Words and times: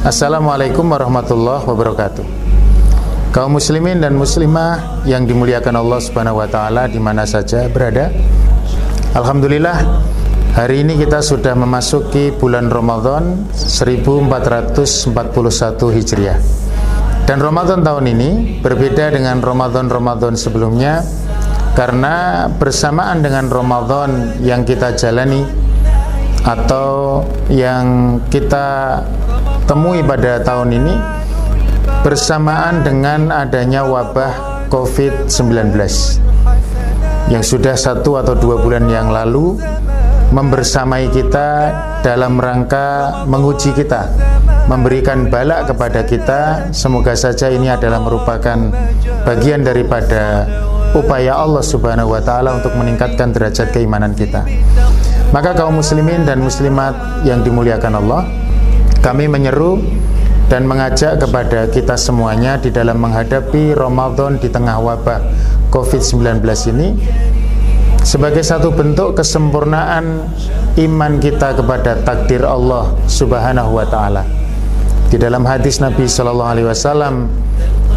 Assalamualaikum 0.00 0.80
warahmatullahi 0.88 1.60
wabarakatuh. 1.68 2.24
Kaum 3.36 3.60
muslimin 3.60 4.00
dan 4.00 4.16
muslimah 4.16 5.04
yang 5.04 5.28
dimuliakan 5.28 5.76
Allah 5.76 6.00
subhanahu 6.00 6.40
wa 6.40 6.48
ta'ala 6.48 6.88
di 6.88 6.96
mana 6.96 7.28
saja 7.28 7.68
berada. 7.68 8.08
Alhamdulillah 9.12 9.76
hari 10.56 10.80
ini 10.80 10.96
kita 10.96 11.20
sudah 11.20 11.52
memasuki 11.52 12.32
bulan 12.32 12.72
Ramadan 12.72 13.44
1441 13.52 15.12
Hijriah. 16.00 16.40
Dan 17.28 17.44
Ramadan 17.44 17.84
tahun 17.84 18.08
ini 18.08 18.64
berbeda 18.64 19.12
dengan 19.12 19.44
Ramadan-Ramadan 19.44 20.32
sebelumnya 20.32 21.04
karena 21.76 22.48
bersamaan 22.56 23.20
dengan 23.20 23.52
Ramadan 23.52 24.32
yang 24.40 24.64
kita 24.64 24.96
jalani 24.96 25.44
atau 26.42 27.22
yang 27.52 28.18
kita 28.32 28.98
temui 29.72 30.04
pada 30.04 30.36
tahun 30.44 30.68
ini 30.68 30.94
bersamaan 32.04 32.84
dengan 32.84 33.32
adanya 33.32 33.88
wabah 33.88 34.68
COVID-19 34.68 35.72
yang 37.32 37.40
sudah 37.40 37.72
satu 37.72 38.20
atau 38.20 38.36
dua 38.36 38.60
bulan 38.60 38.84
yang 38.92 39.08
lalu 39.08 39.56
membersamai 40.28 41.08
kita 41.08 41.72
dalam 42.04 42.36
rangka 42.36 43.24
menguji 43.24 43.72
kita 43.72 44.12
memberikan 44.68 45.32
balak 45.32 45.72
kepada 45.72 46.04
kita. 46.04 46.40
Semoga 46.76 47.16
saja 47.16 47.48
ini 47.48 47.72
adalah 47.72 48.04
merupakan 48.04 48.68
bagian 49.24 49.64
daripada 49.64 50.44
upaya 50.92 51.40
Allah 51.40 51.64
Subhanahu 51.64 52.12
wa 52.12 52.20
taala 52.20 52.60
untuk 52.60 52.76
meningkatkan 52.76 53.32
derajat 53.32 53.72
keimanan 53.72 54.12
kita. 54.12 54.44
Maka 55.32 55.56
kaum 55.56 55.80
muslimin 55.80 56.28
dan 56.28 56.44
muslimat 56.44 57.24
yang 57.24 57.40
dimuliakan 57.40 58.04
Allah, 58.04 58.41
kami 59.02 59.26
menyeru 59.26 59.82
dan 60.46 60.64
mengajak 60.64 61.18
kepada 61.18 61.66
kita 61.68 61.98
semuanya 61.98 62.56
di 62.56 62.70
dalam 62.70 63.02
menghadapi 63.02 63.74
Ramadan 63.74 64.38
di 64.38 64.46
tengah 64.46 64.78
wabah 64.78 65.20
COVID-19 65.74 66.38
ini 66.70 66.88
sebagai 68.06 68.46
satu 68.46 68.70
bentuk 68.70 69.18
kesempurnaan 69.18 70.30
iman 70.78 71.12
kita 71.18 71.58
kepada 71.58 71.98
takdir 72.06 72.46
Allah 72.46 72.94
Subhanahu 73.10 73.76
wa 73.76 73.86
taala. 73.90 74.22
Di 75.10 75.20
dalam 75.20 75.44
hadis 75.44 75.82
Nabi 75.82 76.08
sallallahu 76.08 76.52
alaihi 76.56 76.68
wasallam 76.72 77.28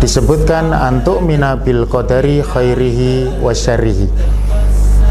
disebutkan 0.03 0.75
antuk 0.75 1.23
minabil 1.23 1.87
qadari 1.87 2.43
khairihi 2.43 3.39
wa 3.39 3.55
syarrihi 3.55 4.11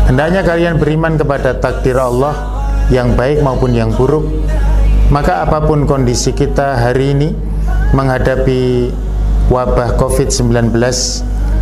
Hendaknya 0.04 0.44
kalian 0.44 0.76
beriman 0.76 1.16
kepada 1.16 1.56
takdir 1.56 1.96
Allah 1.96 2.36
yang 2.92 3.16
baik 3.16 3.40
maupun 3.40 3.72
yang 3.72 3.88
buruk. 3.96 4.28
Maka 5.14 5.46
apa 5.46 5.62
pun 5.62 5.86
kondisi 5.86 6.34
kita 6.34 6.74
hari 6.74 7.14
ini 7.14 7.30
menghadapi 7.94 8.90
wabah 9.46 9.94
COVID-19 9.94 10.74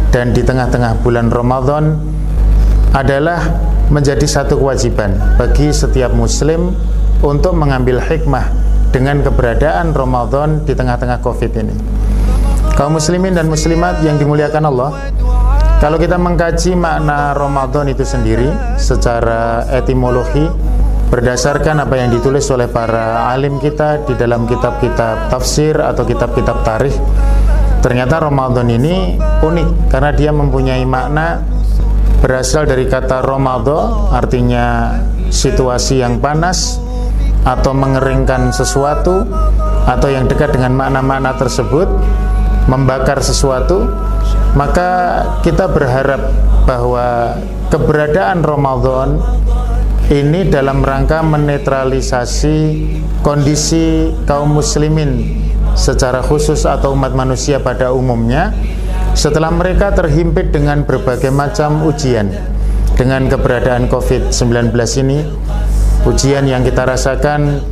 dan 0.08 0.32
di 0.32 0.40
tengah-tengah 0.40 0.96
bulan 1.04 1.28
Ramadan 1.28 2.00
adalah 2.96 3.44
menjadi 3.92 4.24
satu 4.24 4.56
kewajiban 4.56 5.36
bagi 5.36 5.68
setiap 5.68 6.16
muslim 6.16 6.72
untuk 7.20 7.52
mengambil 7.52 8.00
hikmah 8.00 8.48
dengan 8.88 9.20
keberadaan 9.20 9.92
Ramadan 9.92 10.64
di 10.64 10.72
tengah-tengah 10.72 11.20
Covid 11.20 11.52
ini. 11.52 11.76
Kaum 12.72 12.96
muslimin 12.96 13.36
dan 13.36 13.52
muslimat 13.52 14.00
yang 14.00 14.16
dimuliakan 14.16 14.64
Allah, 14.64 15.12
kalau 15.76 16.00
kita 16.00 16.16
mengkaji 16.16 16.72
makna 16.72 17.36
Ramadan 17.36 17.84
itu 17.92 18.00
sendiri 18.00 18.48
secara 18.80 19.68
etimologi 19.76 20.48
berdasarkan 21.12 21.84
apa 21.84 22.00
yang 22.00 22.08
ditulis 22.08 22.48
oleh 22.48 22.72
para 22.72 23.28
alim 23.28 23.60
kita 23.60 24.00
di 24.08 24.16
dalam 24.16 24.48
kitab-kitab 24.48 25.28
tafsir 25.28 25.76
atau 25.76 26.08
kitab-kitab 26.08 26.64
tarikh 26.64 26.96
ternyata 27.84 28.16
Ramadan 28.16 28.64
ini 28.72 29.20
unik 29.44 29.92
karena 29.92 30.10
dia 30.16 30.32
mempunyai 30.32 30.80
makna 30.88 31.44
berasal 32.24 32.64
dari 32.64 32.88
kata 32.88 33.20
Ramadan 33.20 34.08
artinya 34.08 34.96
situasi 35.28 36.00
yang 36.00 36.16
panas 36.16 36.80
atau 37.44 37.76
mengeringkan 37.76 38.48
sesuatu 38.48 39.28
atau 39.84 40.08
yang 40.08 40.24
dekat 40.24 40.56
dengan 40.56 40.72
makna-makna 40.72 41.36
tersebut 41.36 41.92
membakar 42.72 43.20
sesuatu 43.20 43.84
maka 44.56 45.20
kita 45.44 45.68
berharap 45.68 46.24
bahwa 46.64 47.36
keberadaan 47.68 48.40
Ramadan 48.40 49.20
ini 50.12 50.44
dalam 50.44 50.84
rangka 50.84 51.24
menetralisasi 51.24 52.56
kondisi 53.24 54.12
kaum 54.28 54.52
muslimin 54.60 55.40
secara 55.72 56.20
khusus 56.20 56.68
atau 56.68 56.92
umat 56.92 57.16
manusia 57.16 57.56
pada 57.64 57.96
umumnya 57.96 58.52
setelah 59.16 59.48
mereka 59.48 59.88
terhimpit 59.96 60.52
dengan 60.52 60.84
berbagai 60.84 61.32
macam 61.32 61.88
ujian. 61.88 62.28
Dengan 62.92 63.24
keberadaan 63.24 63.88
COVID-19 63.88 64.76
ini 65.00 65.24
ujian 66.04 66.44
yang 66.44 66.60
kita 66.60 66.84
rasakan 66.84 67.64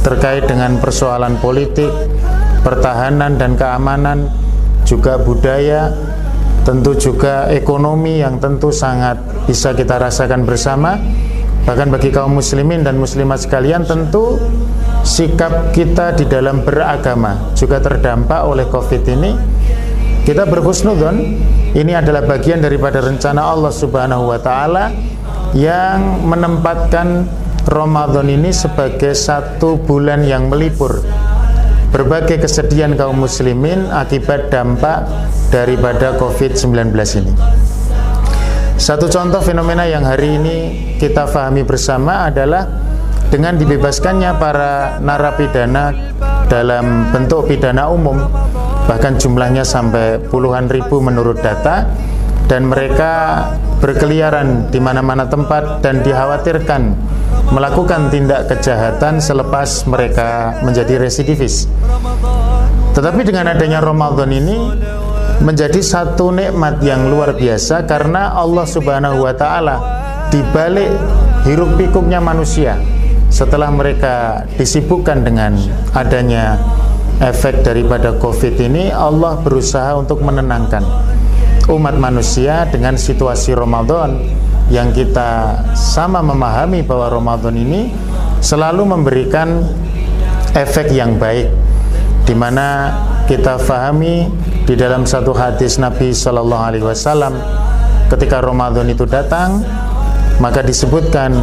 terkait 0.00 0.48
dengan 0.48 0.80
persoalan 0.80 1.36
politik 1.44 1.92
pertahanan 2.64 3.36
dan 3.36 3.52
keamanan 3.52 4.32
juga 4.88 5.20
budaya 5.20 5.92
tentu 6.64 6.96
juga 6.96 7.52
ekonomi 7.52 8.24
yang 8.24 8.40
tentu 8.40 8.72
sangat 8.72 9.20
bisa 9.44 9.76
kita 9.76 10.00
rasakan 10.00 10.48
bersama 10.48 10.96
bahkan 11.62 11.88
bagi 11.88 12.10
kaum 12.10 12.34
muslimin 12.34 12.82
dan 12.82 12.98
muslimat 12.98 13.38
sekalian 13.38 13.86
tentu 13.86 14.38
sikap 15.06 15.70
kita 15.70 16.14
di 16.14 16.26
dalam 16.26 16.66
beragama 16.66 17.54
juga 17.54 17.78
terdampak 17.78 18.42
oleh 18.46 18.66
covid 18.66 19.02
ini 19.06 19.34
kita 20.22 20.46
berhusnudon 20.46 21.16
ini 21.74 21.92
adalah 21.96 22.22
bagian 22.22 22.62
daripada 22.62 23.02
rencana 23.02 23.42
Allah 23.42 23.72
subhanahu 23.74 24.30
wa 24.30 24.38
ta'ala 24.38 24.92
yang 25.56 26.22
menempatkan 26.26 27.26
Ramadan 27.66 28.26
ini 28.26 28.50
sebagai 28.50 29.14
satu 29.14 29.78
bulan 29.78 30.26
yang 30.26 30.50
melipur 30.50 31.02
berbagai 31.92 32.40
kesedihan 32.40 32.96
kaum 32.96 33.20
muslimin 33.20 33.92
akibat 33.92 34.48
dampak 34.48 35.04
daripada 35.52 36.16
COVID-19 36.16 36.96
ini. 37.20 37.32
Satu 38.82 39.06
contoh 39.06 39.38
fenomena 39.38 39.86
yang 39.86 40.02
hari 40.02 40.42
ini 40.42 40.56
kita 40.98 41.30
fahami 41.30 41.62
bersama 41.62 42.26
adalah 42.26 42.66
dengan 43.30 43.54
dibebaskannya 43.54 44.34
para 44.42 44.98
narapidana 44.98 45.94
dalam 46.50 47.06
bentuk 47.14 47.46
pidana 47.46 47.86
umum 47.86 48.18
bahkan 48.90 49.14
jumlahnya 49.14 49.62
sampai 49.62 50.18
puluhan 50.26 50.66
ribu 50.66 50.98
menurut 50.98 51.38
data 51.38 51.94
dan 52.50 52.66
mereka 52.66 53.46
berkeliaran 53.78 54.66
di 54.74 54.82
mana-mana 54.82 55.30
tempat 55.30 55.78
dan 55.78 56.02
dikhawatirkan 56.02 56.98
melakukan 57.54 58.10
tindak 58.10 58.50
kejahatan 58.50 59.22
selepas 59.22 59.86
mereka 59.86 60.58
menjadi 60.66 60.98
residivis. 60.98 61.70
Tetapi 62.98 63.22
dengan 63.22 63.46
adanya 63.46 63.78
Ramadan 63.78 64.34
ini 64.34 64.56
menjadi 65.40 65.80
satu 65.80 66.34
nikmat 66.34 66.84
yang 66.84 67.08
luar 67.08 67.32
biasa 67.32 67.88
karena 67.88 68.36
Allah 68.36 68.66
Subhanahu 68.68 69.24
wa 69.24 69.32
taala 69.32 69.76
di 70.28 70.44
balik 70.52 70.92
hiruk 71.48 71.80
pikuknya 71.80 72.20
manusia 72.20 72.76
setelah 73.32 73.72
mereka 73.72 74.44
disibukkan 74.60 75.24
dengan 75.24 75.56
adanya 75.96 76.60
efek 77.24 77.64
daripada 77.64 78.12
Covid 78.20 78.60
ini 78.60 78.92
Allah 78.92 79.40
berusaha 79.40 79.96
untuk 79.96 80.20
menenangkan 80.20 80.84
umat 81.70 81.96
manusia 81.96 82.68
dengan 82.68 82.98
situasi 82.98 83.56
Ramadan 83.56 84.18
yang 84.68 84.90
kita 84.92 85.62
sama 85.76 86.20
memahami 86.20 86.84
bahwa 86.84 87.12
Ramadan 87.12 87.54
ini 87.56 87.92
selalu 88.42 88.88
memberikan 88.88 89.62
efek 90.52 90.92
yang 90.92 91.16
baik 91.16 91.48
di 92.22 92.34
mana 92.34 92.94
kita 93.26 93.58
fahami 93.58 94.30
di 94.62 94.74
dalam 94.78 95.02
satu 95.02 95.34
hadis 95.34 95.78
Nabi 95.78 96.14
Shallallahu 96.14 96.62
Alaihi 96.62 96.86
Wasallam 96.86 97.34
ketika 98.10 98.38
Ramadan 98.38 98.86
itu 98.90 99.08
datang 99.08 99.64
maka 100.38 100.62
disebutkan 100.62 101.34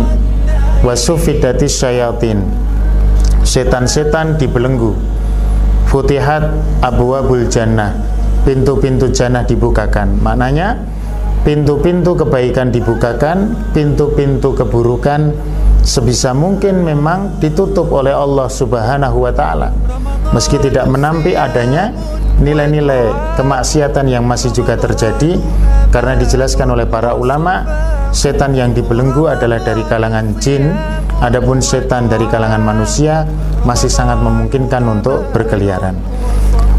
wasufidati 0.84 1.68
syayatin. 1.68 2.44
Setan-setan 3.44 4.36
dibelenggu 4.36 4.94
futihat 5.90 6.54
abu 6.84 7.16
abul 7.16 7.48
jannah. 7.50 7.96
Pintu-pintu 8.44 9.12
jannah 9.12 9.44
dibukakan. 9.44 10.20
Maknanya 10.20 10.80
pintu-pintu 11.44 12.16
kebaikan 12.16 12.72
dibukakan, 12.72 13.56
pintu-pintu 13.76 14.56
keburukan 14.56 15.34
sebisa 15.84 16.36
mungkin 16.36 16.84
memang 16.84 17.40
ditutup 17.40 17.90
oleh 17.92 18.14
Allah 18.14 18.48
Subhanahu 18.48 19.28
wa 19.28 19.32
taala. 19.34 19.72
Meski 20.30 20.62
tidak 20.62 20.86
menampi 20.86 21.34
adanya 21.34 21.90
nilai-nilai 22.40 23.36
kemaksiatan 23.36 24.08
yang 24.08 24.24
masih 24.24 24.54
juga 24.54 24.80
terjadi 24.80 25.42
karena 25.90 26.14
dijelaskan 26.16 26.70
oleh 26.72 26.86
para 26.86 27.18
ulama 27.18 27.66
setan 28.14 28.54
yang 28.54 28.74
dibelenggu 28.74 29.26
adalah 29.30 29.62
dari 29.62 29.82
kalangan 29.86 30.38
jin, 30.38 30.74
adapun 31.22 31.62
setan 31.62 32.08
dari 32.08 32.26
kalangan 32.30 32.62
manusia 32.62 33.26
masih 33.66 33.90
sangat 33.90 34.22
memungkinkan 34.22 34.86
untuk 34.86 35.30
berkeliaran. 35.34 35.98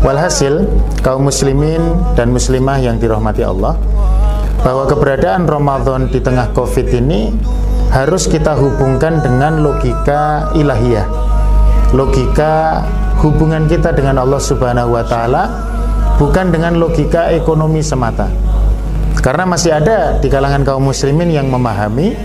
Walhasil, 0.00 0.64
kaum 1.04 1.28
muslimin 1.28 1.82
dan 2.16 2.32
muslimah 2.32 2.80
yang 2.80 2.96
dirahmati 2.96 3.44
Allah, 3.44 3.76
bahwa 4.64 4.88
keberadaan 4.88 5.44
Ramadan 5.44 6.08
di 6.08 6.24
tengah 6.24 6.56
Covid 6.56 6.88
ini 6.88 7.28
harus 7.92 8.24
kita 8.30 8.56
hubungkan 8.56 9.20
dengan 9.20 9.60
logika 9.60 10.54
ilahiyah. 10.56 11.04
Logika 11.92 12.86
hubungan 13.20 13.68
kita 13.68 13.92
dengan 13.92 14.20
Allah 14.20 14.40
Subhanahu 14.40 14.96
wa 14.96 15.04
taala 15.04 15.42
bukan 16.16 16.52
dengan 16.52 16.76
logika 16.76 17.32
ekonomi 17.32 17.84
semata. 17.84 18.28
Karena 19.20 19.44
masih 19.44 19.76
ada 19.76 20.16
di 20.16 20.32
kalangan 20.32 20.64
kaum 20.64 20.88
muslimin 20.88 21.28
yang 21.28 21.48
memahami 21.52 22.16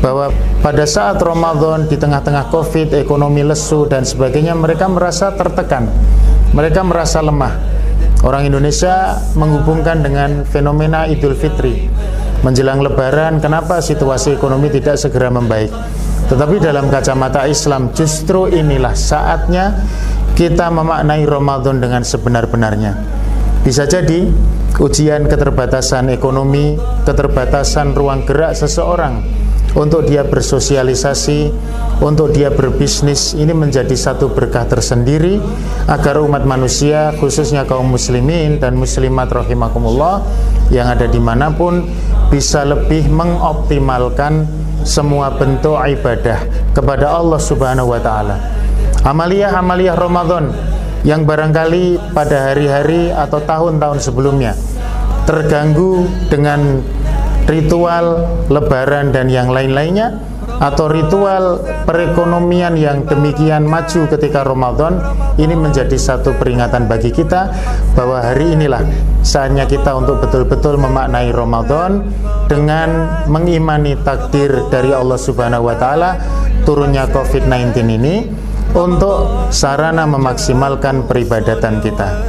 bahwa 0.00 0.32
pada 0.64 0.88
saat 0.88 1.20
Ramadan 1.20 1.86
di 1.86 1.94
tengah-tengah 1.94 2.48
Covid, 2.48 2.96
ekonomi 2.96 3.44
lesu 3.44 3.84
dan 3.84 4.02
sebagainya 4.02 4.56
mereka 4.56 4.88
merasa 4.88 5.30
tertekan 5.36 5.92
mereka 6.52 6.84
merasa 6.84 7.24
lemah. 7.24 7.56
Orang 8.22 8.46
Indonesia 8.46 9.18
menghubungkan 9.34 10.04
dengan 10.04 10.46
fenomena 10.46 11.08
Idul 11.08 11.34
Fitri. 11.34 11.90
Menjelang 12.46 12.84
lebaran, 12.84 13.40
kenapa 13.42 13.82
situasi 13.82 14.36
ekonomi 14.36 14.70
tidak 14.70 15.00
segera 15.00 15.32
membaik? 15.32 15.72
Tetapi 16.30 16.62
dalam 16.62 16.86
kacamata 16.86 17.48
Islam 17.50 17.90
justru 17.96 18.46
inilah 18.46 18.94
saatnya 18.94 19.74
kita 20.32 20.72
memaknai 20.72 21.28
Ramadan 21.28 21.78
dengan 21.78 22.00
sebenar-benarnya. 22.00 22.96
Bisa 23.62 23.84
jadi 23.86 24.26
ujian 24.80 25.28
keterbatasan 25.28 26.10
ekonomi, 26.10 26.74
keterbatasan 27.04 27.92
ruang 27.92 28.24
gerak 28.24 28.56
seseorang 28.56 29.22
untuk 29.76 30.04
dia 30.08 30.24
bersosialisasi, 30.24 31.52
untuk 32.00 32.32
dia 32.34 32.50
berbisnis 32.52 33.32
ini 33.36 33.54
menjadi 33.54 33.92
satu 33.92 34.32
berkah 34.32 34.66
tersendiri 34.68 35.38
agar 35.86 36.20
umat 36.24 36.44
manusia 36.44 37.14
khususnya 37.16 37.64
kaum 37.68 37.92
muslimin 37.92 38.58
dan 38.58 38.76
muslimat 38.76 39.30
rahimakumullah 39.30 40.24
yang 40.72 40.88
ada 40.88 41.06
di 41.08 41.20
mana 41.20 41.52
pun 41.52 41.86
bisa 42.28 42.64
lebih 42.64 43.08
mengoptimalkan 43.12 44.48
semua 44.82 45.30
bentuk 45.38 45.78
ibadah 45.78 46.42
kepada 46.74 47.14
Allah 47.14 47.38
subhanahu 47.38 47.94
wa 47.94 48.00
ta'ala 48.02 48.61
amaliyah-amaliyah 49.02 49.98
Ramadan 49.98 50.54
yang 51.02 51.26
barangkali 51.26 52.14
pada 52.14 52.54
hari-hari 52.54 53.10
atau 53.10 53.42
tahun-tahun 53.42 53.98
sebelumnya 53.98 54.54
terganggu 55.26 56.06
dengan 56.30 56.82
ritual 57.50 58.30
lebaran 58.46 59.10
dan 59.10 59.26
yang 59.26 59.50
lain-lainnya 59.50 60.22
atau 60.62 60.86
ritual 60.86 61.58
perekonomian 61.82 62.78
yang 62.78 63.02
demikian 63.02 63.66
maju 63.66 64.06
ketika 64.14 64.46
Ramadan 64.46 65.02
ini 65.34 65.58
menjadi 65.58 65.98
satu 65.98 66.38
peringatan 66.38 66.86
bagi 66.86 67.10
kita 67.10 67.50
bahwa 67.98 68.22
hari 68.22 68.54
inilah 68.54 68.86
saatnya 69.26 69.66
kita 69.66 69.90
untuk 69.98 70.22
betul-betul 70.22 70.78
memaknai 70.78 71.34
Ramadan 71.34 72.06
dengan 72.46 73.10
mengimani 73.26 73.98
takdir 74.06 74.70
dari 74.70 74.94
Allah 74.94 75.18
Subhanahu 75.18 75.66
wa 75.66 75.74
taala 75.74 76.22
turunnya 76.62 77.10
COVID-19 77.10 77.74
ini 77.98 78.14
untuk 78.75 79.49
sarana 79.49 80.05
memaksimalkan 80.05 81.07
peribadatan 81.09 81.79
kita. 81.81 82.25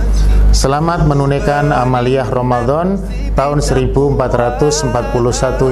Selamat 0.49 1.05
menunaikan 1.05 1.71
amaliyah 1.77 2.25
Ramadan 2.33 2.97
tahun 3.37 3.61
1441 3.61 4.17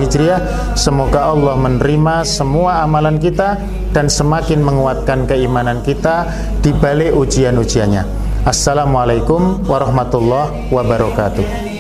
Hijriah. 0.05 0.41
Semoga 0.77 1.33
Allah 1.33 1.57
menerima 1.57 2.29
semua 2.29 2.85
amalan 2.85 3.17
kita 3.17 3.57
dan 3.97 4.13
semakin 4.13 4.61
menguatkan 4.61 5.25
keimanan 5.25 5.81
kita 5.81 6.29
di 6.61 6.77
balik 6.77 7.17
ujian-ujiannya. 7.17 8.05
Assalamualaikum 8.45 9.65
warahmatullahi 9.65 10.71
wabarakatuh. 10.71 11.75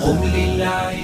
قم 0.00 0.24
للعباد 0.24 1.03